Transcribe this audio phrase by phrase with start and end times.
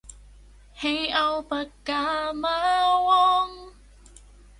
[0.79, 2.05] ให้เอาปากกา
[2.43, 2.57] มา
[3.07, 3.09] ว
[3.45, 3.47] ง